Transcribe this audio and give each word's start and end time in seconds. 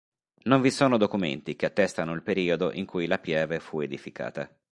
Non 0.45 0.61
vi 0.61 0.71
sono 0.71 0.97
documenti 0.97 1.55
che 1.55 1.67
attestano 1.67 2.13
il 2.13 2.23
periodo 2.23 2.71
in 2.73 2.87
cui 2.87 3.05
la 3.05 3.19
pieve 3.19 3.59
fu 3.59 3.81
edificata. 3.81 4.51